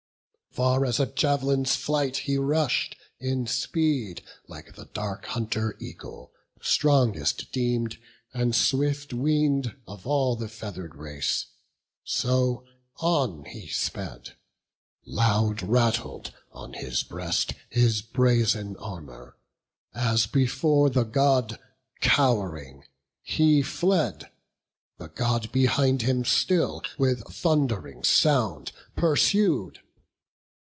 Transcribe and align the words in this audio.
Far 0.53 0.83
as 0.83 0.99
a 0.99 1.05
jav'lin's 1.07 1.77
flight 1.77 2.17
he 2.17 2.35
rush'd, 2.37 2.97
in 3.21 3.47
speed 3.47 4.21
Like 4.49 4.75
the 4.75 4.83
dark 4.83 5.27
hunter 5.27 5.77
eagle, 5.79 6.33
strongest 6.59 7.53
deem'd, 7.53 7.97
And 8.33 8.53
swiftest 8.53 9.13
wing'd 9.13 9.77
of 9.87 10.05
all 10.05 10.35
the 10.35 10.49
feather'd 10.49 10.93
race. 10.95 11.45
So 12.03 12.65
on 12.97 13.45
he 13.45 13.69
sped; 13.69 14.35
loud 15.05 15.63
rattled 15.63 16.33
on 16.51 16.73
his 16.73 17.01
breast 17.01 17.53
His 17.69 18.01
brazen 18.01 18.75
armour, 18.75 19.37
as 19.95 20.27
before 20.27 20.89
the 20.89 21.05
God, 21.05 21.59
Cow'ring, 22.01 22.83
he 23.21 23.61
fled; 23.61 24.29
the 24.97 25.07
God 25.07 25.49
behind 25.53 26.01
him 26.01 26.25
still 26.25 26.81
With 26.97 27.21
thund'ring 27.33 28.03
sound 28.03 28.73
pursued. 28.97 29.79